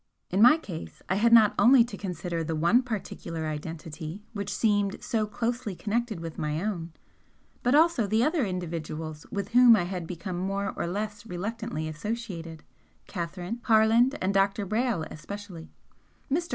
[0.31, 4.97] In my case I had not only to consider the one particular identity which seemed
[5.03, 6.91] so closely connected with my own
[7.61, 12.63] but also the other individuals with whom I had become more or less reluctantly associated,
[13.05, 14.65] Catherine Harland and Dr.
[14.65, 15.69] Brayle especially.
[16.31, 16.49] Mr.